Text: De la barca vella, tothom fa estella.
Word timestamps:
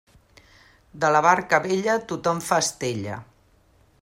De 1.03 1.11
la 1.15 1.21
barca 1.27 1.61
vella, 1.67 1.99
tothom 2.13 2.43
fa 2.49 2.63
estella. 2.67 3.23